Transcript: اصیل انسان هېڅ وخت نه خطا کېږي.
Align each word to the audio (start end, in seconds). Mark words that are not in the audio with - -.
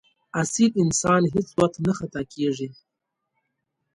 اصیل 0.41 0.71
انسان 0.83 1.21
هېڅ 1.33 1.47
وخت 1.57 1.73
نه 1.85 1.93
خطا 1.97 2.21
کېږي. 2.33 2.69